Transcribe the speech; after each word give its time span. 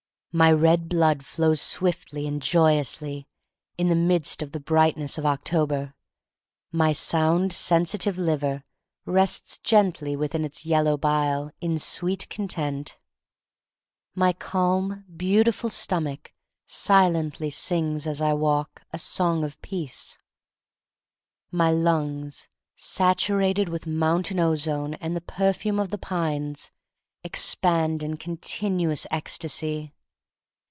My 0.33 0.49
red 0.49 0.87
blood 0.87 1.25
flows 1.25 1.59
swiftly 1.59 2.25
and 2.25 2.41
joy 2.41 2.79
ously— 2.79 3.27
in 3.77 3.89
the 3.89 3.95
midst 3.97 4.41
of 4.41 4.53
the 4.53 4.61
brightness 4.61 5.17
of 5.17 5.25
October. 5.25 5.93
My 6.71 6.93
sound, 6.93 7.51
sensitive 7.51 8.17
liver 8.17 8.63
rests 9.05 9.57
gently 9.57 10.15
with 10.15 10.33
its 10.33 10.63
thin 10.63 10.69
yellow 10.69 10.95
bile 10.95 11.51
in 11.59 11.77
sweet 11.77 12.29
con 12.29 12.47
tent. 12.47 12.97
My 14.15 14.31
calm, 14.31 15.03
beautiful 15.13 15.69
stomach 15.69 16.31
silently 16.65 17.49
sings, 17.49 18.07
as 18.07 18.21
I 18.21 18.31
walk, 18.31 18.83
a 18.93 18.99
song 18.99 19.43
of 19.43 19.61
peace. 19.61 20.17
My 21.51 21.71
lungs, 21.71 22.47
saturated 22.77 23.67
with 23.67 23.85
mountain 23.85 24.39
ozone 24.39 24.93
and 24.93 25.13
the 25.13 25.19
perfume 25.19 25.77
of 25.77 25.89
the 25.89 25.97
pines, 25.97 26.71
expand 27.21 28.01
in 28.01 28.15
continuous 28.15 29.05
ecstasy. 29.11 29.93